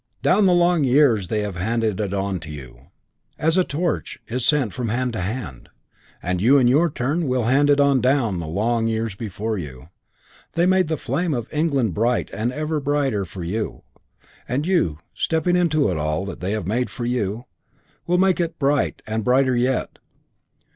Down 0.23 0.47
the 0.47 0.51
long 0.53 0.83
years 0.83 1.27
they 1.27 1.41
have 1.41 1.55
handed 1.57 1.99
it 1.99 2.11
on 2.11 2.39
to 2.39 2.49
you, 2.49 2.87
as 3.37 3.55
a 3.55 3.63
torch 3.63 4.19
is 4.27 4.43
sent 4.43 4.73
from 4.73 4.89
hand 4.89 5.13
to 5.13 5.19
hand, 5.21 5.69
and 6.23 6.41
you 6.41 6.57
in 6.57 6.65
your 6.65 6.89
turn 6.89 7.27
will 7.27 7.43
hand 7.43 7.69
it 7.69 7.79
on 7.79 8.01
down 8.01 8.39
the 8.39 8.47
long 8.47 8.87
years 8.87 9.13
before 9.13 9.59
you. 9.59 9.89
They 10.53 10.65
made 10.65 10.87
the 10.87 10.97
flame 10.97 11.35
of 11.35 11.47
England 11.53 11.93
bright 11.93 12.31
and 12.33 12.51
ever 12.51 12.79
brighter 12.79 13.25
for 13.25 13.43
you; 13.43 13.83
and 14.47 14.65
you, 14.65 14.97
stepping 15.13 15.55
into 15.55 15.95
all 15.95 16.25
that 16.25 16.39
they 16.39 16.53
have 16.53 16.65
made 16.65 16.89
for 16.89 17.05
you, 17.05 17.45
will 18.07 18.17
make 18.17 18.39
it 18.39 18.57
bright 18.57 19.03
and 19.05 19.23
brighter 19.23 19.55
yet. 19.55 19.99